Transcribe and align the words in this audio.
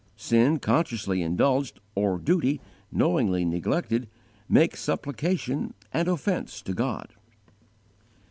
Sin, 0.15 0.57
consciously 0.57 1.21
indulged, 1.21 1.79
or 1.93 2.17
duty, 2.17 2.59
knowingly 2.91 3.45
neglected, 3.45 4.09
makes 4.49 4.79
supplication 4.79 5.75
an 5.93 6.07
offence 6.07 6.63
to 6.63 6.73
God. 6.73 7.13